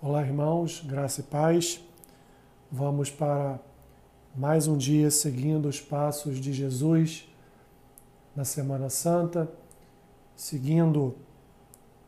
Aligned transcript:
Olá, 0.00 0.22
irmãos, 0.22 0.80
graça 0.86 1.22
e 1.22 1.24
paz. 1.24 1.80
Vamos 2.70 3.10
para 3.10 3.58
mais 4.32 4.68
um 4.68 4.76
dia 4.76 5.10
seguindo 5.10 5.68
os 5.68 5.80
passos 5.80 6.38
de 6.38 6.52
Jesus 6.52 7.28
na 8.36 8.44
Semana 8.44 8.88
Santa, 8.90 9.50
seguindo 10.36 11.16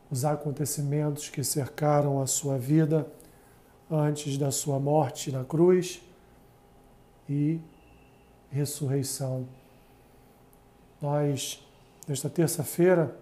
os 0.09 0.23
acontecimentos 0.23 1.27
que 1.27 1.43
cercaram 1.43 2.21
a 2.21 2.27
sua 2.27 2.57
vida 2.57 3.05
antes 3.91 4.37
da 4.37 4.51
sua 4.51 4.79
morte 4.79 5.29
na 5.29 5.43
cruz 5.43 6.01
e 7.27 7.59
ressurreição. 8.49 9.45
Nós, 11.01 11.61
nesta 12.07 12.29
terça-feira, 12.29 13.13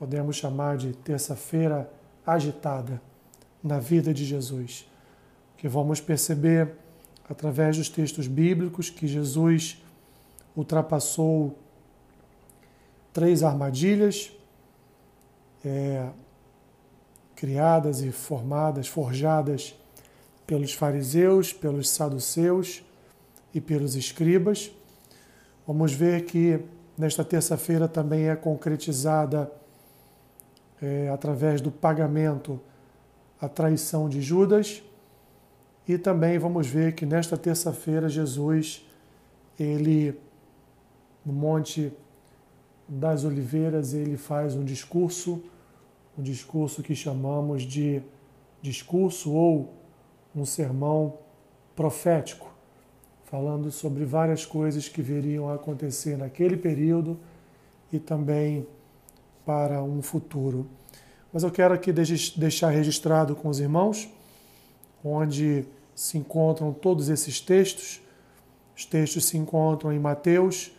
podemos 0.00 0.34
chamar 0.34 0.78
de 0.78 0.92
terça-feira 0.94 1.88
agitada 2.26 3.00
na 3.64 3.78
vida 3.78 4.12
de 4.12 4.26
Jesus. 4.26 4.86
Que 5.56 5.66
vamos 5.66 5.98
perceber 5.98 6.72
através 7.28 7.78
dos 7.78 7.88
textos 7.88 8.26
bíblicos 8.26 8.90
que 8.90 9.06
Jesus 9.06 9.82
ultrapassou 10.54 11.58
três 13.12 13.42
armadilhas 13.42 14.30
é, 15.64 16.10
criadas 17.34 18.02
e 18.02 18.12
formadas, 18.12 18.86
forjadas 18.86 19.74
pelos 20.46 20.74
fariseus, 20.74 21.52
pelos 21.52 21.88
saduceus 21.88 22.84
e 23.54 23.60
pelos 23.60 23.94
escribas. 23.94 24.70
Vamos 25.66 25.94
ver 25.94 26.26
que 26.26 26.60
nesta 26.98 27.24
terça-feira 27.24 27.88
também 27.88 28.28
é 28.28 28.36
concretizada 28.36 29.50
é, 30.82 31.08
através 31.08 31.60
do 31.60 31.70
pagamento 31.70 32.60
a 33.40 33.48
traição 33.48 34.08
de 34.08 34.20
Judas. 34.20 34.82
E 35.86 35.98
também 35.98 36.38
vamos 36.38 36.66
ver 36.66 36.94
que 36.94 37.04
nesta 37.04 37.36
terça-feira 37.36 38.08
Jesus, 38.08 38.86
ele 39.58 40.18
no 41.24 41.32
Monte 41.32 41.92
das 42.86 43.24
Oliveiras, 43.24 43.94
ele 43.94 44.16
faz 44.16 44.54
um 44.54 44.64
discurso, 44.64 45.42
um 46.18 46.22
discurso 46.22 46.82
que 46.82 46.94
chamamos 46.94 47.62
de 47.62 48.02
discurso 48.60 49.32
ou 49.32 49.72
um 50.34 50.44
sermão 50.44 51.18
profético, 51.74 52.52
falando 53.24 53.70
sobre 53.70 54.04
várias 54.04 54.44
coisas 54.44 54.88
que 54.88 55.02
viriam 55.02 55.48
a 55.48 55.54
acontecer 55.54 56.16
naquele 56.16 56.56
período 56.56 57.18
e 57.92 57.98
também 57.98 58.66
para 59.44 59.82
um 59.82 60.02
futuro. 60.02 60.66
Mas 61.34 61.42
eu 61.42 61.50
quero 61.50 61.74
aqui 61.74 61.92
deixar 61.92 62.70
registrado 62.70 63.34
com 63.34 63.48
os 63.48 63.58
irmãos, 63.58 64.08
onde 65.04 65.66
se 65.92 66.16
encontram 66.16 66.72
todos 66.72 67.08
esses 67.08 67.40
textos. 67.40 68.00
Os 68.76 68.86
textos 68.86 69.24
se 69.24 69.36
encontram 69.36 69.92
em 69.92 69.98
Mateus, 69.98 70.70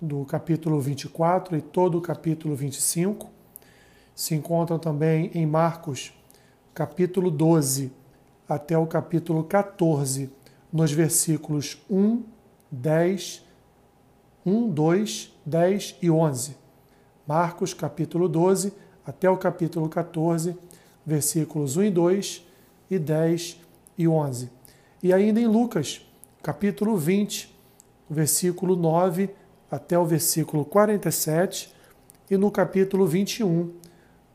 do 0.00 0.24
capítulo 0.24 0.80
24 0.80 1.58
e 1.58 1.60
todo 1.60 1.98
o 1.98 2.00
capítulo 2.00 2.56
25. 2.56 3.28
Se 4.14 4.34
encontram 4.34 4.78
também 4.78 5.30
em 5.34 5.44
Marcos, 5.44 6.10
capítulo 6.72 7.30
12 7.30 7.92
até 8.48 8.78
o 8.78 8.86
capítulo 8.86 9.44
14, 9.44 10.30
nos 10.72 10.90
versículos 10.90 11.84
1, 11.90 12.22
10, 12.70 13.44
1, 14.46 14.70
2, 14.70 15.32
10 15.44 15.96
e 16.00 16.10
11. 16.10 16.56
Marcos, 17.26 17.74
capítulo 17.74 18.26
12 18.26 18.87
até 19.08 19.30
o 19.30 19.38
capítulo 19.38 19.88
14, 19.88 20.54
versículos 21.06 21.78
1 21.78 21.84
e 21.84 21.90
2 21.90 22.46
e 22.90 22.98
10 22.98 23.60
e 23.96 24.06
11. 24.06 24.50
E 25.02 25.14
ainda 25.14 25.40
em 25.40 25.46
Lucas, 25.46 26.06
capítulo 26.42 26.94
20, 26.94 27.56
versículo 28.10 28.76
9 28.76 29.30
até 29.70 29.98
o 29.98 30.04
versículo 30.04 30.62
47, 30.62 31.72
e 32.30 32.36
no 32.36 32.50
capítulo 32.50 33.06
21, 33.06 33.72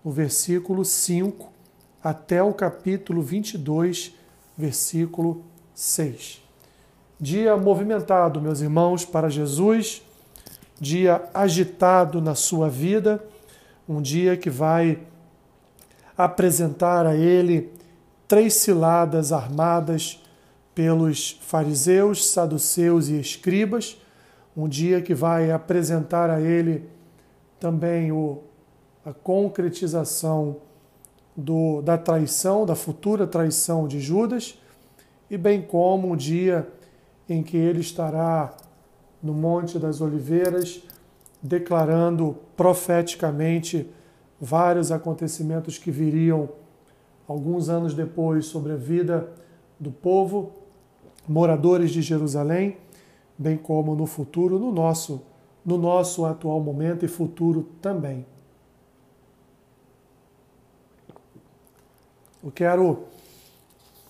o 0.03 0.09
versículo 0.09 0.83
5 0.83 1.51
até 2.03 2.41
o 2.41 2.51
capítulo 2.51 3.21
22, 3.21 4.15
versículo 4.57 5.43
6. 5.75 6.41
Dia 7.19 7.55
movimentado, 7.55 8.41
meus 8.41 8.59
irmãos, 8.59 9.05
para 9.05 9.29
Jesus, 9.29 10.01
dia 10.81 11.29
agitado 11.31 12.19
na 12.19 12.33
sua 12.33 12.67
vida 12.67 13.23
um 13.87 14.01
dia 14.01 14.37
que 14.37 14.49
vai 14.49 14.99
apresentar 16.17 17.05
a 17.05 17.15
ele 17.15 17.71
três 18.27 18.53
ciladas 18.55 19.31
armadas 19.31 20.23
pelos 20.73 21.39
fariseus, 21.41 22.27
saduceus 22.27 23.09
e 23.09 23.19
escribas, 23.19 23.97
um 24.55 24.67
dia 24.67 25.01
que 25.01 25.13
vai 25.13 25.51
apresentar 25.51 26.29
a 26.29 26.39
ele 26.39 26.89
também 27.59 28.11
o, 28.11 28.43
a 29.05 29.13
concretização 29.13 30.57
do, 31.35 31.81
da 31.81 31.97
traição, 31.97 32.65
da 32.65 32.75
futura 32.75 33.25
traição 33.25 33.87
de 33.87 33.99
Judas, 33.99 34.59
e 35.29 35.37
bem 35.37 35.61
como 35.61 36.11
um 36.11 36.15
dia 36.15 36.67
em 37.27 37.41
que 37.41 37.57
ele 37.57 37.79
estará 37.79 38.55
no 39.21 39.33
Monte 39.33 39.79
das 39.79 40.01
Oliveiras 40.01 40.83
declarando 41.43 42.37
profeticamente 42.55 43.89
vários 44.39 44.93
acontecimentos 44.93 45.77
que 45.77 45.91
viriam 45.91 46.47
alguns 47.27 47.67
anos 47.67 47.93
depois 47.93 48.45
sobre 48.45 48.71
a 48.71 48.77
vida 48.77 49.29
do 49.77 49.91
povo, 49.91 50.53
moradores 51.27 51.91
de 51.91 52.01
Jerusalém, 52.01 52.77
bem 53.37 53.57
como 53.57 53.93
no 53.93 54.05
futuro, 54.05 54.57
no 54.57 54.71
nosso, 54.71 55.21
no 55.65 55.77
nosso 55.77 56.25
atual 56.25 56.61
momento 56.61 57.03
e 57.03 57.09
futuro 57.09 57.67
também. 57.81 58.25
Eu 62.41 62.51
quero 62.51 63.03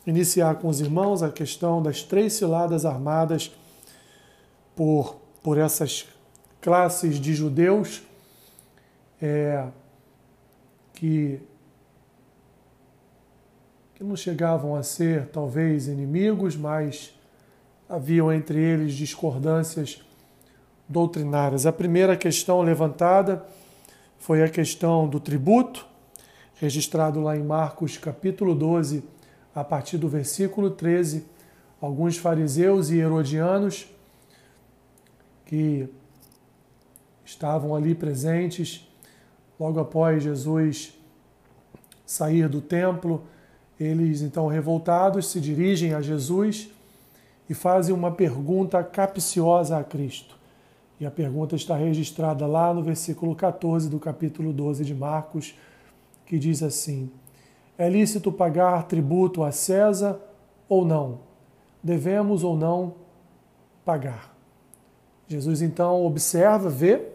iniciar 0.05 0.55
com 0.55 0.67
os 0.67 0.81
irmãos 0.81 1.23
a 1.23 1.31
questão 1.31 1.81
das 1.81 2.03
três 2.03 2.33
ciladas 2.33 2.85
armadas 2.85 3.51
por, 4.75 5.15
por 5.41 5.57
essas 5.57 6.07
classes 6.63 7.19
de 7.19 7.33
judeus 7.33 8.03
é, 9.21 9.67
que, 10.93 11.41
que 13.93 14.03
não 14.03 14.15
chegavam 14.15 14.73
a 14.73 14.81
ser 14.81 15.27
talvez 15.27 15.89
inimigos, 15.89 16.55
mas 16.55 17.13
haviam 17.89 18.31
entre 18.31 18.57
eles 18.57 18.93
discordâncias 18.93 20.01
doutrinárias. 20.87 21.65
A 21.65 21.73
primeira 21.73 22.15
questão 22.15 22.61
levantada 22.61 23.45
foi 24.17 24.41
a 24.41 24.47
questão 24.47 25.05
do 25.05 25.19
tributo, 25.19 25.85
registrado 26.55 27.19
lá 27.19 27.35
em 27.35 27.43
Marcos 27.43 27.97
capítulo 27.97 28.55
12, 28.55 29.03
a 29.53 29.65
partir 29.65 29.97
do 29.97 30.07
versículo 30.07 30.71
13. 30.71 31.25
Alguns 31.81 32.15
fariseus 32.15 32.89
e 32.89 32.99
herodianos 32.99 33.85
que 35.45 35.89
estavam 37.25 37.75
ali 37.75 37.95
presentes 37.95 38.87
logo 39.59 39.79
após 39.79 40.23
Jesus 40.23 40.93
sair 42.05 42.47
do 42.47 42.61
templo. 42.61 43.23
Eles, 43.79 44.21
então, 44.21 44.47
revoltados, 44.47 45.27
se 45.27 45.39
dirigem 45.39 45.93
a 45.93 46.01
Jesus 46.01 46.69
e 47.49 47.53
fazem 47.53 47.93
uma 47.93 48.11
pergunta 48.11 48.83
capciosa 48.83 49.77
a 49.77 49.83
Cristo. 49.83 50.37
E 50.99 51.05
a 51.05 51.11
pergunta 51.11 51.55
está 51.55 51.75
registrada 51.75 52.45
lá 52.45 52.73
no 52.73 52.83
versículo 52.83 53.35
14 53.35 53.89
do 53.89 53.99
capítulo 53.99 54.53
12 54.53 54.85
de 54.85 54.93
Marcos, 54.93 55.55
que 56.25 56.37
diz 56.37 56.63
assim: 56.63 57.11
É 57.77 57.89
lícito 57.89 58.31
pagar 58.31 58.83
tributo 58.83 59.43
a 59.43 59.51
César 59.51 60.19
ou 60.69 60.85
não? 60.85 61.19
Devemos 61.81 62.43
ou 62.43 62.55
não 62.55 62.95
pagar? 63.83 64.33
Jesus 65.27 65.61
então 65.61 66.05
observa, 66.05 66.69
vê 66.69 67.12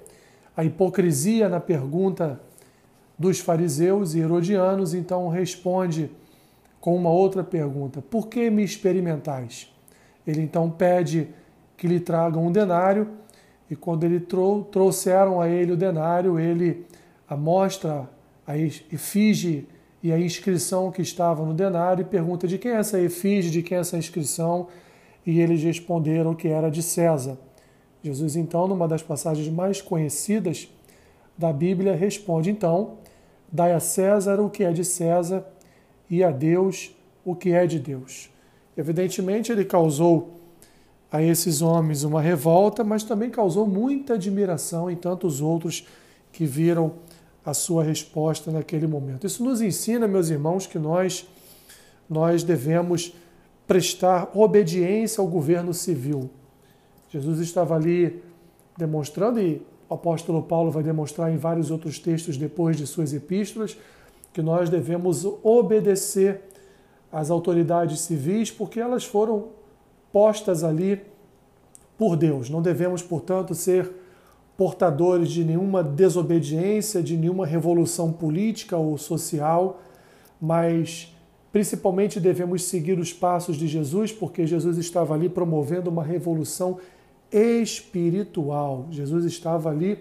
a 0.58 0.64
hipocrisia 0.64 1.49
na 1.49 1.60
pergunta 1.60 2.40
dos 3.16 3.38
fariseus 3.38 4.16
e 4.16 4.19
herodianos, 4.19 4.93
então 4.93 5.28
responde 5.28 6.10
com 6.81 6.96
uma 6.96 7.10
outra 7.10 7.44
pergunta: 7.44 8.02
Por 8.02 8.26
que 8.26 8.50
me 8.50 8.64
experimentais? 8.64 9.72
Ele 10.26 10.40
então 10.40 10.69
pede 10.69 11.28
que 11.76 11.87
lhe 11.87 12.00
tragam 12.00 12.44
um 12.44 12.50
denário, 12.50 13.08
e 13.70 13.76
quando 13.76 14.02
ele 14.02 14.19
trou 14.19 14.64
trouxeram 14.64 15.40
a 15.40 15.49
ele 15.49 15.70
o 15.70 15.76
denário, 15.76 16.40
ele 16.40 16.84
mostra 17.31 18.10
a 18.44 18.58
efígie 18.58 19.69
e 20.02 20.12
a 20.12 20.19
inscrição 20.19 20.90
que 20.90 21.02
estava 21.02 21.44
no 21.44 21.55
denário 21.55 22.02
e 22.02 22.05
pergunta 22.05 22.49
de 22.49 22.58
quem 22.58 22.72
é 22.72 22.78
essa 22.78 23.00
efígie, 23.00 23.52
de 23.52 23.62
quem 23.62 23.78
é 23.78 23.81
essa 23.81 23.96
inscrição, 23.96 24.66
e 25.25 25.38
eles 25.38 25.62
responderam 25.62 26.34
que 26.34 26.49
era 26.49 26.69
de 26.69 26.82
César. 26.82 27.38
Jesus, 28.03 28.37
então, 28.37 28.69
numa 28.69 28.87
das 28.87 29.03
passagens 29.03 29.49
mais 29.49 29.83
conhecidas 29.83 30.69
da 31.37 31.53
Bíblia, 31.53 31.95
responde: 31.95 32.50
então, 32.50 32.99
dai 33.50 33.73
a 33.73 33.81
César 33.81 34.41
o 34.41 34.49
que 34.49 34.65
é 34.65 34.73
de 34.73 34.85
César 34.85 35.47
e 36.09 36.23
a 36.23 36.31
Deus 36.31 36.95
o 37.25 37.35
que 37.35 37.53
é 37.53 37.67
de 37.67 37.79
Deus. 37.79 38.31
Evidentemente, 38.77 39.50
ele 39.50 39.65
causou 39.65 40.31
a 41.11 41.23
esses 41.23 41.62
homens 41.62 42.05
uma 42.05 42.21
revolta, 42.21 42.85
mas 42.85 43.03
também 43.03 43.31
causou 43.31 43.67
muita 43.67 44.15
admiração 44.15 44.91
em 44.91 44.97
tantos 44.97 45.41
outros 45.41 45.87
que 46.33 46.44
viram 46.44 46.93
a 47.44 47.55
sua 47.55 47.83
resposta 47.83 48.51
naquele 48.51 48.87
momento. 48.87 49.27
Isso 49.27 49.43
nos 49.43 49.61
ensina, 49.61 50.06
meus 50.06 50.29
irmãos, 50.29 50.67
que 50.67 50.79
nós 50.79 51.27
nós 52.09 52.43
devemos 52.43 53.15
prestar 53.67 54.31
obediência 54.35 55.21
ao 55.21 55.27
governo 55.27 55.75
civil. 55.75 56.31
Jesus 57.10 57.40
estava 57.40 57.75
ali 57.75 58.22
demonstrando 58.76 59.40
e 59.40 59.62
o 59.88 59.94
apóstolo 59.94 60.43
Paulo 60.43 60.70
vai 60.70 60.82
demonstrar 60.82 61.32
em 61.32 61.37
vários 61.37 61.70
outros 61.70 61.99
textos 61.99 62.37
depois 62.37 62.76
de 62.76 62.87
suas 62.87 63.12
epístolas 63.12 63.76
que 64.32 64.43
nós 64.43 64.69
devemos 64.69 65.26
obedecer 65.43 66.43
às 67.10 67.31
autoridades 67.31 68.00
civis 68.00 68.50
porque 68.50 68.78
elas 68.78 69.05
foram 69.05 69.49
postas 70.12 70.62
ali 70.62 71.00
por 71.96 72.16
Deus. 72.16 72.49
Não 72.49 72.62
devemos, 72.62 73.02
portanto, 73.02 73.55
ser 73.55 73.90
portadores 74.56 75.31
de 75.31 75.44
nenhuma 75.44 75.82
desobediência, 75.82 77.02
de 77.02 77.16
nenhuma 77.16 77.46
revolução 77.46 78.12
política 78.12 78.76
ou 78.76 78.99
social, 78.99 79.81
mas 80.40 81.14
principalmente 81.50 82.20
devemos 82.20 82.64
seguir 82.64 82.99
os 82.99 83.12
passos 83.12 83.56
de 83.56 83.66
Jesus, 83.66 84.12
porque 84.12 84.46
Jesus 84.46 84.76
estava 84.76 85.14
ali 85.14 85.28
promovendo 85.28 85.88
uma 85.90 86.02
revolução 86.02 86.78
espiritual. 87.33 88.87
Jesus 88.91 89.25
estava 89.25 89.71
ali 89.71 89.99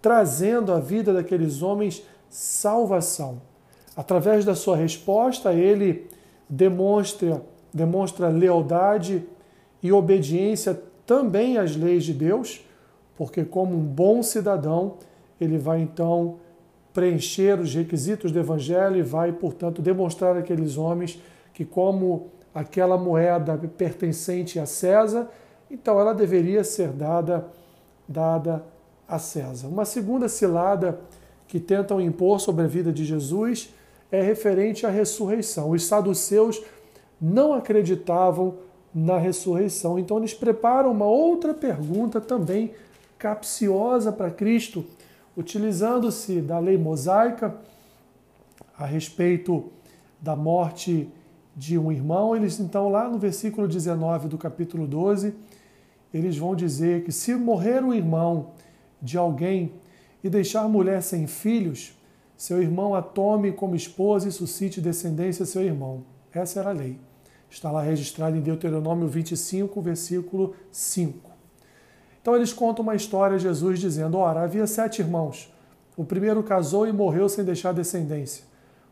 trazendo 0.00 0.72
à 0.72 0.80
vida 0.80 1.12
daqueles 1.12 1.62
homens 1.62 2.02
salvação. 2.28 3.40
Através 3.96 4.44
da 4.44 4.54
sua 4.54 4.76
resposta, 4.76 5.52
ele 5.52 6.08
demonstra, 6.48 7.42
demonstra 7.72 8.28
lealdade 8.28 9.22
e 9.82 9.92
obediência 9.92 10.80
também 11.06 11.58
às 11.58 11.76
leis 11.76 12.04
de 12.04 12.14
Deus, 12.14 12.64
porque, 13.16 13.44
como 13.44 13.76
um 13.76 13.82
bom 13.82 14.22
cidadão, 14.22 14.94
ele 15.40 15.58
vai 15.58 15.80
então 15.82 16.36
preencher 16.92 17.58
os 17.58 17.74
requisitos 17.74 18.32
do 18.32 18.38
Evangelho 18.38 18.96
e 18.96 19.02
vai, 19.02 19.32
portanto, 19.32 19.82
demonstrar 19.82 20.36
àqueles 20.36 20.76
homens 20.76 21.20
que, 21.52 21.64
como 21.64 22.28
aquela 22.54 22.96
moeda 22.96 23.58
pertencente 23.76 24.58
a 24.58 24.66
César, 24.66 25.28
então 25.72 25.98
ela 25.98 26.12
deveria 26.12 26.62
ser 26.62 26.88
dada, 26.88 27.48
dada 28.06 28.62
a 29.08 29.18
César. 29.18 29.68
Uma 29.68 29.86
segunda 29.86 30.28
cilada 30.28 31.00
que 31.48 31.58
tentam 31.58 32.00
impor 32.00 32.40
sobre 32.40 32.64
a 32.64 32.68
vida 32.68 32.92
de 32.92 33.04
Jesus 33.04 33.72
é 34.10 34.20
referente 34.20 34.84
à 34.84 34.90
ressurreição. 34.90 35.70
Os 35.70 35.84
saduceus 35.84 36.62
não 37.18 37.54
acreditavam 37.54 38.56
na 38.94 39.16
ressurreição, 39.16 39.98
então 39.98 40.18
eles 40.18 40.34
preparam 40.34 40.90
uma 40.90 41.06
outra 41.06 41.54
pergunta 41.54 42.20
também 42.20 42.74
capciosa 43.18 44.12
para 44.12 44.30
Cristo, 44.30 44.84
utilizando-se 45.34 46.42
da 46.42 46.58
lei 46.58 46.76
mosaica 46.76 47.54
a 48.76 48.84
respeito 48.84 49.72
da 50.20 50.36
morte 50.36 51.08
de 51.56 51.78
um 51.78 51.90
irmão. 51.90 52.36
Eles 52.36 52.60
então 52.60 52.90
lá 52.90 53.08
no 53.08 53.18
versículo 53.18 53.66
19 53.66 54.28
do 54.28 54.36
capítulo 54.36 54.86
12, 54.86 55.34
eles 56.12 56.36
vão 56.36 56.54
dizer 56.54 57.04
que 57.04 57.12
se 57.12 57.34
morrer 57.34 57.82
um 57.82 57.94
irmão 57.94 58.50
de 59.00 59.16
alguém 59.16 59.72
e 60.22 60.28
deixar 60.28 60.68
mulher 60.68 61.02
sem 61.02 61.26
filhos, 61.26 61.98
seu 62.36 62.62
irmão 62.62 62.94
a 62.94 63.00
tome 63.00 63.52
como 63.52 63.74
esposa 63.74 64.28
e 64.28 64.32
suscite 64.32 64.80
descendência 64.80 65.44
a 65.44 65.46
seu 65.46 65.62
irmão. 65.62 66.04
Essa 66.32 66.60
era 66.60 66.70
a 66.70 66.72
lei. 66.72 66.98
Está 67.50 67.70
lá 67.70 67.82
registrado 67.82 68.36
em 68.36 68.40
Deuteronômio 68.40 69.08
25, 69.08 69.80
versículo 69.80 70.54
5. 70.70 71.30
Então 72.20 72.36
eles 72.36 72.52
contam 72.52 72.82
uma 72.82 72.94
história, 72.94 73.38
Jesus 73.38 73.78
dizendo: 73.80 74.16
Ora, 74.18 74.42
havia 74.42 74.66
sete 74.66 75.00
irmãos. 75.00 75.52
O 75.96 76.04
primeiro 76.04 76.42
casou 76.42 76.86
e 76.86 76.92
morreu 76.92 77.28
sem 77.28 77.44
deixar 77.44 77.72
descendência. 77.72 78.44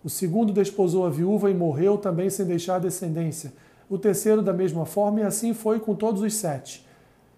O 0.05 0.11
segundo 0.11 0.53
desposou 0.53 1.07
a 1.07 1.11
viúva 1.11 1.51
e 1.51 1.55
morreu 1.55 1.97
também 1.97 2.29
sem 2.29 2.45
deixar 2.45 2.79
descendência. 2.79 3.53
O 3.89 3.99
terceiro, 3.99 4.43
da 4.43 4.53
mesma 4.53 4.85
forma, 4.85 5.21
e 5.21 5.23
assim 5.23 5.55
foi 5.55 5.81
com 5.81 5.95
todos 5.95 6.23
os 6.23 6.35
sete 6.35 6.85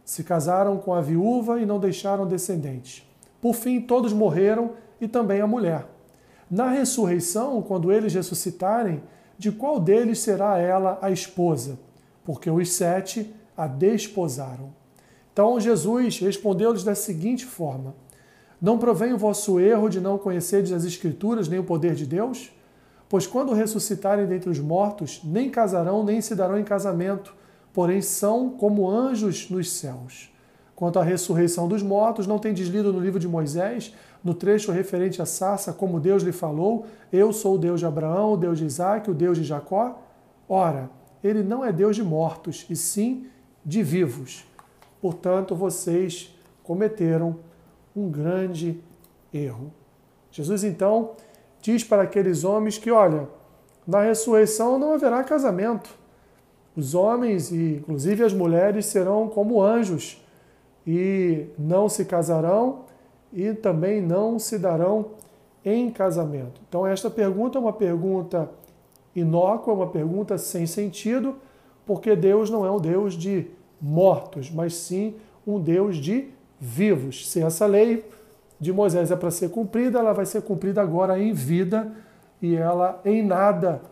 se 0.04 0.25
casaram 0.25 0.78
com 0.78 0.94
a 0.94 1.00
viúva 1.00 1.60
e 1.60 1.66
não 1.66 1.78
deixaram 1.78 2.26
descendentes. 2.26 3.06
Por 3.40 3.54
fim, 3.54 3.81
todos 3.81 4.12
morreram 4.12 4.72
e 5.00 5.08
também 5.08 5.40
a 5.40 5.46
mulher. 5.46 5.87
Na 6.50 6.69
ressurreição, 6.69 7.62
quando 7.62 7.90
eles 7.90 8.14
ressuscitarem, 8.14 9.02
de 9.38 9.50
qual 9.50 9.81
deles 9.81 10.20
será 10.20 10.58
ela 10.58 10.99
a 11.00 11.10
esposa? 11.10 11.78
Porque 12.25 12.50
os 12.50 12.72
sete 12.72 13.34
a 13.56 13.66
desposaram. 13.66 14.72
Então 15.32 15.58
Jesus 15.58 16.19
respondeu-lhes 16.19 16.84
da 16.84 16.94
seguinte 16.94 17.44
forma: 17.44 17.94
Não 18.60 18.78
provém 18.78 19.12
o 19.12 19.19
vosso 19.19 19.58
erro 19.58 19.88
de 19.88 20.00
não 20.00 20.19
conhecerdes 20.19 20.72
as 20.72 20.84
Escrituras 20.84 21.48
nem 21.48 21.58
o 21.58 21.64
poder 21.64 21.94
de 21.94 22.06
Deus? 22.06 22.52
Pois 23.08 23.26
quando 23.26 23.52
ressuscitarem 23.52 24.26
dentre 24.26 24.50
os 24.50 24.58
mortos, 24.58 25.20
nem 25.25 25.50
casarão 25.50 26.05
nem 26.05 26.20
se 26.20 26.34
darão 26.34 26.58
em 26.58 26.64
casamento 26.64 27.34
porém 27.72 28.00
são 28.00 28.50
como 28.50 28.88
anjos 28.88 29.48
nos 29.50 29.70
céus. 29.70 30.30
Quanto 30.74 30.98
à 30.98 31.02
ressurreição 31.02 31.69
dos 31.69 31.82
mortos, 31.82 32.26
não 32.26 32.38
tem 32.38 32.52
deslido 32.52 32.92
no 32.92 33.00
livro 33.00 33.20
de 33.20 33.28
Moisés, 33.28 33.94
no 34.22 34.34
trecho 34.34 34.72
referente 34.72 35.20
à 35.20 35.26
sarça, 35.26 35.72
como 35.72 36.00
Deus 36.00 36.22
lhe 36.22 36.32
falou: 36.32 36.86
Eu 37.12 37.32
sou 37.32 37.54
o 37.54 37.58
Deus 37.58 37.80
de 37.80 37.86
Abraão, 37.86 38.32
o 38.32 38.36
Deus 38.36 38.58
de 38.58 38.64
Isaac, 38.64 39.10
o 39.10 39.14
Deus 39.14 39.36
de 39.36 39.44
Jacó? 39.44 40.00
Ora, 40.48 40.90
ele 41.22 41.42
não 41.42 41.64
é 41.64 41.72
Deus 41.72 41.96
de 41.96 42.02
mortos, 42.02 42.66
e 42.69 42.76
sim 42.76 43.26
de 43.64 43.82
vivos. 43.82 44.44
Portanto, 45.00 45.54
vocês 45.54 46.36
cometeram 46.62 47.36
um 47.94 48.10
grande 48.10 48.80
erro. 49.32 49.72
Jesus 50.30 50.64
então 50.64 51.12
diz 51.60 51.84
para 51.84 52.02
aqueles 52.02 52.44
homens 52.44 52.78
que, 52.78 52.90
olha, 52.90 53.28
na 53.86 54.02
ressurreição 54.02 54.78
não 54.78 54.94
haverá 54.94 55.22
casamento. 55.22 56.01
Os 56.76 56.94
homens 56.94 57.50
e 57.50 57.76
inclusive 57.76 58.24
as 58.24 58.32
mulheres 58.32 58.86
serão 58.86 59.28
como 59.28 59.62
anjos 59.62 60.22
e 60.86 61.46
não 61.58 61.88
se 61.88 62.04
casarão 62.04 62.80
e 63.32 63.52
também 63.52 64.00
não 64.00 64.38
se 64.38 64.58
darão 64.58 65.06
em 65.64 65.90
casamento. 65.90 66.60
Então 66.69 66.86
esta 66.86 67.10
pergunta 67.10 67.58
é 67.58 67.60
uma 67.60 67.72
pergunta 67.72 68.50
inócua, 69.14 69.74
uma 69.74 69.86
pergunta 69.86 70.38
sem 70.38 70.67
sentido, 70.67 71.36
porque 71.86 72.17
Deus 72.17 72.50
não 72.50 72.64
é 72.64 72.70
um 72.70 72.81
Deus 72.81 73.14
de 73.14 73.46
mortos, 73.81 74.50
mas 74.50 74.74
sim 74.74 75.14
um 75.46 75.60
Deus 75.60 75.96
de 75.96 76.29
vivos. 76.58 77.29
Se 77.31 77.43
essa 77.43 77.67
lei 77.67 78.05
de 78.58 78.72
Moisés 78.72 79.10
é 79.10 79.17
para 79.17 79.31
ser 79.31 79.50
cumprida, 79.50 79.98
ela 79.98 80.12
vai 80.12 80.24
ser 80.24 80.43
cumprida 80.43 80.81
agora 80.81 81.19
em 81.19 81.32
vida 81.32 81.93
e 82.41 82.55
ela 82.55 83.00
em 83.05 83.22
nada 83.22 83.82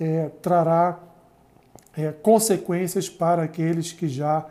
é, 0.00 0.30
trará 0.40 0.98
é, 1.98 2.12
consequências 2.12 3.10
para 3.10 3.42
aqueles 3.42 3.90
que 3.90 4.06
já 4.06 4.46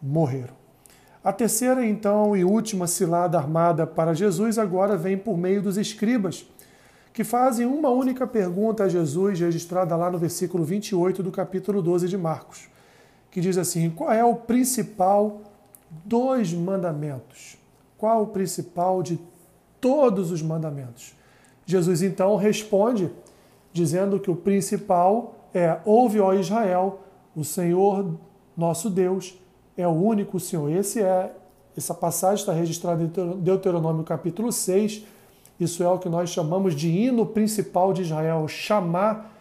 morreram. 0.00 0.54
A 1.24 1.32
terceira, 1.32 1.84
então, 1.84 2.36
e 2.36 2.44
última 2.44 2.86
cilada 2.86 3.36
armada 3.36 3.84
para 3.84 4.14
Jesus 4.14 4.58
agora 4.58 4.96
vem 4.96 5.18
por 5.18 5.36
meio 5.36 5.60
dos 5.60 5.76
escribas, 5.76 6.46
que 7.12 7.24
fazem 7.24 7.66
uma 7.66 7.88
única 7.88 8.28
pergunta 8.28 8.84
a 8.84 8.88
Jesus, 8.88 9.40
registrada 9.40 9.96
lá 9.96 10.08
no 10.08 10.18
versículo 10.18 10.62
28 10.62 11.20
do 11.20 11.32
capítulo 11.32 11.82
12 11.82 12.06
de 12.08 12.16
Marcos, 12.16 12.68
que 13.28 13.40
diz 13.40 13.58
assim: 13.58 13.90
Qual 13.90 14.12
é 14.12 14.24
o 14.24 14.36
principal 14.36 15.40
dos 15.90 16.52
mandamentos? 16.52 17.58
Qual 17.98 18.22
o 18.22 18.26
principal 18.28 19.02
de 19.02 19.18
todos 19.80 20.30
os 20.30 20.42
mandamentos? 20.42 21.16
Jesus 21.66 22.02
então 22.02 22.36
responde 22.36 23.10
dizendo 23.72 24.20
que 24.20 24.30
o 24.30 24.36
principal 24.36 25.43
é: 25.54 25.78
Ouve, 25.84 26.20
ó 26.20 26.34
Israel, 26.34 27.00
o 27.34 27.44
Senhor 27.44 28.18
nosso 28.56 28.90
Deus 28.90 29.38
é 29.76 29.86
o 29.86 29.92
único 29.92 30.38
Senhor. 30.38 30.70
Esse 30.70 31.00
é 31.00 31.32
essa 31.76 31.92
passagem 31.92 32.36
está 32.36 32.52
registrada 32.52 33.02
em 33.02 33.10
Deuteronômio 33.40 34.04
capítulo 34.04 34.52
6. 34.52 35.04
Isso 35.58 35.82
é 35.82 35.88
o 35.88 35.98
que 35.98 36.08
nós 36.08 36.30
chamamos 36.30 36.74
de 36.74 36.88
hino 36.88 37.26
principal 37.26 37.92
de 37.92 38.02
Israel, 38.02 38.46
chamar 38.46 39.32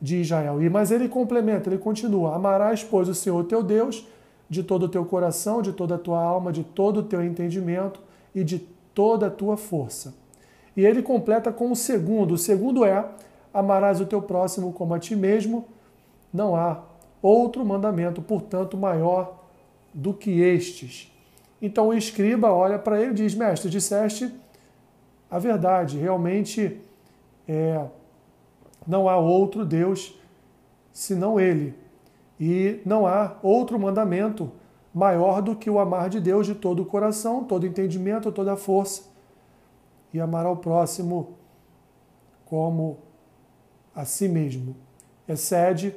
de 0.00 0.20
Israel. 0.20 0.62
E 0.62 0.68
mas 0.68 0.90
ele 0.90 1.08
complementa, 1.08 1.68
ele 1.68 1.78
continua: 1.78 2.34
Amarás, 2.34 2.84
pois, 2.84 3.08
o 3.08 3.14
Senhor 3.14 3.44
teu 3.44 3.62
Deus 3.62 4.06
de 4.48 4.62
todo 4.62 4.84
o 4.84 4.88
teu 4.88 5.04
coração, 5.04 5.60
de 5.60 5.72
toda 5.72 5.96
a 5.96 5.98
tua 5.98 6.22
alma, 6.22 6.52
de 6.52 6.62
todo 6.62 7.00
o 7.00 7.02
teu 7.02 7.24
entendimento 7.24 8.00
e 8.34 8.44
de 8.44 8.60
toda 8.94 9.26
a 9.26 9.30
tua 9.30 9.56
força. 9.56 10.14
E 10.76 10.84
ele 10.84 11.02
completa 11.02 11.50
com 11.50 11.72
o 11.72 11.76
segundo. 11.76 12.34
O 12.34 12.38
segundo 12.38 12.84
é: 12.84 13.04
Amarás 13.58 14.00
o 14.00 14.06
teu 14.06 14.20
próximo 14.20 14.72
como 14.72 14.94
a 14.94 14.98
ti 14.98 15.16
mesmo. 15.16 15.66
Não 16.32 16.54
há 16.54 16.82
outro 17.22 17.64
mandamento, 17.64 18.20
portanto, 18.20 18.76
maior 18.76 19.44
do 19.92 20.12
que 20.12 20.40
estes. 20.40 21.12
Então 21.60 21.88
o 21.88 21.94
escriba 21.94 22.52
olha 22.52 22.78
para 22.78 23.00
ele 23.00 23.12
e 23.12 23.14
diz: 23.14 23.34
Mestre, 23.34 23.70
disseste 23.70 24.32
a 25.30 25.38
verdade, 25.38 25.98
realmente 25.98 26.80
é, 27.48 27.84
não 28.86 29.08
há 29.08 29.16
outro 29.16 29.64
Deus 29.64 30.14
senão 30.92 31.38
Ele. 31.40 31.74
E 32.38 32.80
não 32.84 33.06
há 33.06 33.36
outro 33.42 33.78
mandamento 33.78 34.50
maior 34.94 35.42
do 35.42 35.56
que 35.56 35.68
o 35.68 35.78
amar 35.78 36.08
de 36.08 36.20
Deus 36.20 36.46
de 36.46 36.54
todo 36.54 36.82
o 36.82 36.86
coração, 36.86 37.44
todo 37.44 37.66
entendimento, 37.66 38.32
toda 38.32 38.52
a 38.52 38.56
força, 38.56 39.02
e 40.12 40.20
amar 40.20 40.46
ao 40.46 40.56
próximo 40.56 41.34
como 42.44 42.98
a 43.96 44.04
si 44.04 44.28
mesmo. 44.28 44.76
Excede 45.26 45.96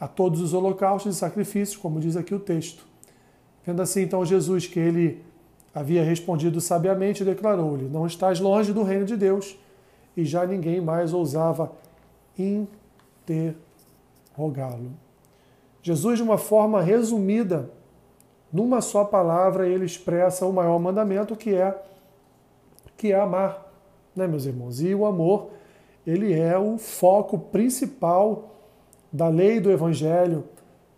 a 0.00 0.08
todos 0.08 0.40
os 0.40 0.54
holocaustos 0.54 1.14
e 1.14 1.18
sacrifícios, 1.18 1.76
como 1.76 2.00
diz 2.00 2.16
aqui 2.16 2.34
o 2.34 2.40
texto. 2.40 2.84
Vendo 3.64 3.80
assim, 3.80 4.02
então, 4.02 4.24
Jesus, 4.24 4.66
que 4.66 4.80
ele 4.80 5.22
havia 5.74 6.02
respondido 6.02 6.60
sabiamente, 6.60 7.24
declarou-lhe: 7.24 7.88
Não 7.88 8.06
estás 8.06 8.40
longe 8.40 8.72
do 8.72 8.82
reino 8.82 9.04
de 9.04 9.16
Deus. 9.16 9.56
E 10.16 10.24
já 10.24 10.46
ninguém 10.46 10.80
mais 10.80 11.12
ousava 11.12 11.72
interrogá-lo. 12.38 14.92
Jesus, 15.82 16.18
de 16.18 16.22
uma 16.22 16.38
forma 16.38 16.80
resumida, 16.80 17.68
numa 18.52 18.80
só 18.80 19.04
palavra, 19.04 19.68
ele 19.68 19.84
expressa 19.84 20.46
o 20.46 20.52
maior 20.52 20.78
mandamento 20.78 21.36
que 21.36 21.54
é 21.54 21.82
que 22.96 23.12
é 23.12 23.20
amar, 23.20 23.70
né, 24.14 24.26
meus 24.26 24.46
irmãos? 24.46 24.80
E 24.80 24.94
o 24.94 25.04
amor, 25.04 25.50
ele 26.06 26.32
é 26.32 26.58
o 26.58 26.76
foco 26.78 27.38
principal 27.38 28.50
da 29.12 29.28
lei 29.28 29.60
do 29.60 29.70
evangelho, 29.70 30.44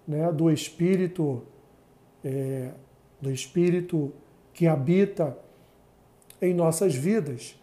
né, 0.06 0.30
do 0.32 0.50
espírito 0.50 1.42
é, 2.24 2.70
do 3.20 3.30
espírito 3.30 4.12
que 4.52 4.66
habita 4.66 5.36
em 6.40 6.52
nossas 6.52 6.94
vidas. 6.94 7.58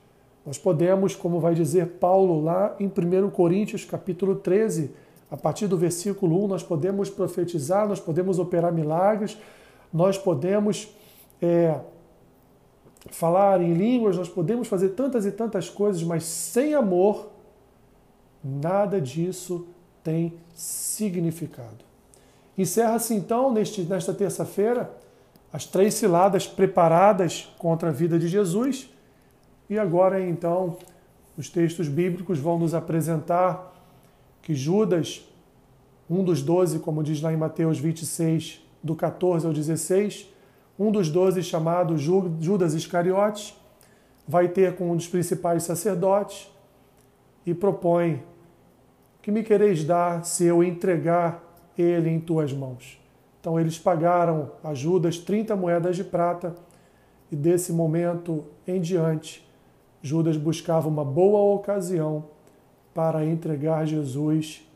Nós 0.46 0.58
podemos, 0.58 1.16
como 1.16 1.40
vai 1.40 1.54
dizer 1.54 1.88
Paulo 2.00 2.42
lá 2.42 2.76
em 2.80 2.88
1 2.88 3.30
Coríntios 3.30 3.86
capítulo 3.86 4.36
13, 4.36 4.92
a 5.30 5.38
partir 5.38 5.68
do 5.68 5.78
versículo 5.78 6.44
1, 6.46 6.48
nós 6.48 6.64
podemos 6.64 7.10
profetizar, 7.10 7.88
nós 7.88 8.00
podemos 8.00 8.40
operar 8.40 8.72
milagres, 8.72 9.38
nós 9.92 10.18
podemos 10.18 10.96
é, 11.42 11.80
falar 13.10 13.62
em 13.62 13.74
línguas, 13.74 14.18
nós 14.18 14.30
podemos 14.30 14.68
fazer 14.68 14.90
tantas 14.90 15.26
e 15.26 15.32
tantas 15.32 15.70
coisas, 15.70 16.04
mas 16.04 16.24
sem 16.24 16.74
amor, 16.74 17.32
nada 18.44 19.00
disso 19.00 19.68
tem 20.04 20.34
significado. 20.54 21.86
Encerra-se 22.58 23.14
então, 23.14 23.52
neste, 23.52 23.82
nesta 23.84 24.14
terça-feira, 24.14 24.92
as 25.52 25.66
três 25.66 25.94
ciladas 25.94 26.48
preparadas 26.48 27.54
contra 27.58 27.90
a 27.90 27.92
vida 27.92 28.20
de 28.20 28.28
Jesus. 28.28 28.90
E 29.70 29.80
agora, 29.80 30.22
então, 30.22 30.78
os 31.38 31.50
textos 31.50 31.88
bíblicos 31.88 32.40
vão 32.40 32.60
nos 32.60 32.74
apresentar 32.74 33.72
que 34.42 34.54
Judas, 34.54 35.24
um 36.10 36.24
dos 36.24 36.42
doze, 36.42 36.80
como 36.80 37.04
diz 37.04 37.22
lá 37.22 37.32
em 37.32 37.38
Mateus 37.38 37.80
26, 37.80 38.62
do 38.84 38.96
14 38.96 39.48
ao 39.48 39.54
16, 39.54 40.28
um 40.78 40.92
dos 40.92 41.10
doze, 41.10 41.42
chamado 41.42 41.98
Judas 41.98 42.74
Iscariotes, 42.74 43.56
vai 44.28 44.48
ter 44.48 44.76
com 44.76 44.92
um 44.92 44.96
dos 44.96 45.08
principais 45.08 45.64
sacerdotes 45.64 46.50
e 47.46 47.54
propõe: 47.54 48.22
Que 49.24 49.32
me 49.32 49.42
quereis 49.42 49.86
dar 49.86 50.26
se 50.26 50.44
eu 50.44 50.62
entregar 50.62 51.42
ele 51.78 52.10
em 52.10 52.20
tuas 52.20 52.52
mãos? 52.52 53.00
Então 53.40 53.58
eles 53.58 53.80
pagaram 53.80 54.52
a 54.62 54.74
Judas 54.74 55.18
30 55.18 55.56
moedas 55.56 55.96
de 55.96 56.04
prata 56.04 56.54
e 57.32 57.36
desse 57.36 57.72
momento 57.72 58.44
em 58.68 58.82
diante, 58.82 59.50
Judas 60.02 60.36
buscava 60.36 60.90
uma 60.90 61.06
boa 61.06 61.40
ocasião 61.56 62.26
para 62.94 63.26
entregar 63.26 63.88
Jesus 63.88 64.70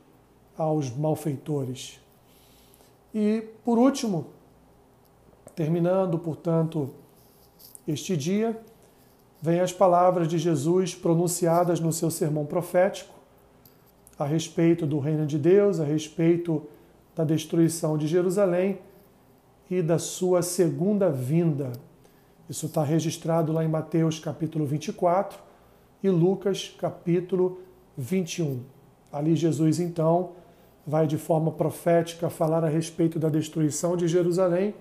aos 0.58 0.96
malfeitores. 0.96 2.00
E, 3.14 3.44
por 3.66 3.78
último, 3.78 4.28
terminando, 5.56 6.18
portanto, 6.18 6.90
este 7.86 8.16
dia, 8.16 8.58
vem 9.42 9.60
as 9.60 9.74
palavras 9.74 10.30
de 10.30 10.38
Jesus 10.38 10.96
pronunciadas 10.96 11.82
no 11.82 11.92
seu 11.92 12.10
sermão 12.10 12.46
profético 12.46 13.17
a 14.18 14.26
respeito 14.26 14.86
do 14.86 15.00
reino 15.00 15.26
de 15.26 15.38
Deus, 15.38 15.80
a 15.80 15.84
respeito 15.84 16.64
da 17.16 17.24
destruição 17.24 17.98
de 17.98 18.08
Jerusalém 18.08 18.80
e 19.70 19.82
da 19.82 20.00
sua 20.00 20.42
segunda 20.42 21.10
vinda. 21.10 21.72
Isso 22.50 22.68
está 22.68 22.84
registrado 22.84 23.52
lá 23.52 23.64
em 23.64 23.68
Mateus 23.68 24.20
capítulo 24.20 24.66
24 24.66 25.40
e 26.02 26.10
Lucas 26.10 26.76
capítulo 26.80 27.60
21. 27.98 28.62
Ali 29.12 29.36
Jesus 29.36 29.80
então 29.80 30.32
vai 30.86 31.06
de 31.06 31.18
forma 31.18 31.52
profética 31.52 32.30
falar 32.30 32.64
a 32.64 32.70
respeito 32.70 33.20
da 33.20 33.28
destruição 33.28 33.98
de 33.98 34.08
Jerusalém, 34.08 34.74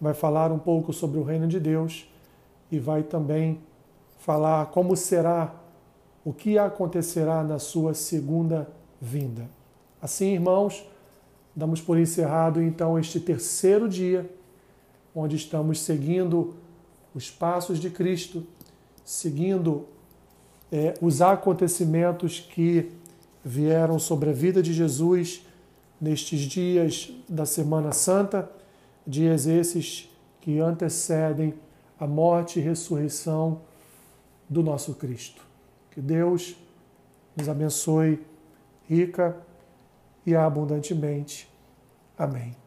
vai 0.00 0.14
falar 0.14 0.52
um 0.52 0.58
pouco 0.58 0.92
sobre 0.92 1.18
o 1.18 1.24
reino 1.24 1.48
de 1.48 1.58
Deus 1.58 2.08
e 2.70 2.78
vai 2.78 3.02
também 3.02 3.60
falar 4.18 4.66
como 4.66 4.96
será, 4.96 5.52
o 6.24 6.32
que 6.32 6.58
acontecerá 6.58 7.42
na 7.42 7.58
sua 7.58 7.94
segunda 7.94 8.68
vinda. 9.00 9.48
Assim, 10.00 10.32
irmãos, 10.32 10.86
damos 11.54 11.80
por 11.80 11.98
encerrado 11.98 12.62
então 12.62 12.98
este 12.98 13.18
terceiro 13.18 13.88
dia, 13.88 14.30
onde 15.14 15.36
estamos 15.36 15.80
seguindo 15.80 16.54
os 17.14 17.30
passos 17.30 17.78
de 17.78 17.90
Cristo, 17.90 18.46
seguindo 19.04 19.86
é, 20.70 20.94
os 21.00 21.20
acontecimentos 21.20 22.40
que 22.40 22.92
vieram 23.44 23.98
sobre 23.98 24.30
a 24.30 24.32
vida 24.32 24.62
de 24.62 24.72
Jesus 24.72 25.44
nestes 26.00 26.40
dias 26.40 27.12
da 27.28 27.44
Semana 27.44 27.92
Santa, 27.92 28.50
dias 29.06 29.46
esses 29.46 30.08
que 30.40 30.58
antecedem 30.58 31.54
a 31.98 32.06
morte 32.06 32.58
e 32.58 32.62
ressurreição 32.62 33.60
do 34.48 34.62
nosso 34.62 34.94
Cristo. 34.94 35.49
Que 36.00 36.06
Deus 36.06 36.56
nos 37.36 37.46
abençoe 37.46 38.24
rica 38.88 39.36
e 40.24 40.34
abundantemente. 40.34 41.46
Amém. 42.16 42.59